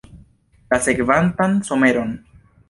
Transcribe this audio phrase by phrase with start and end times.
[0.73, 2.17] La sekvantan someron?